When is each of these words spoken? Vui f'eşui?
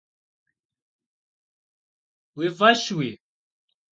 Vui 2.35 2.49
f'eşui? 2.57 3.11